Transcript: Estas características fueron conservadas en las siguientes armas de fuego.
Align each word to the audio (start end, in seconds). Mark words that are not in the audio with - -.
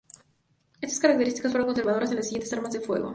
Estas 0.81 0.99
características 0.99 1.51
fueron 1.51 1.67
conservadas 1.67 2.09
en 2.09 2.15
las 2.15 2.25
siguientes 2.25 2.51
armas 2.53 2.73
de 2.73 2.79
fuego. 2.81 3.09